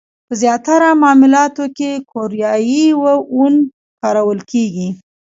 په 0.27 0.33
زیاتره 0.41 0.89
معاملاتو 1.01 1.65
کې 1.77 1.91
کوریايي 2.11 2.85
وون 3.01 3.55
کارول 4.01 4.39
کېږي. 4.51 4.87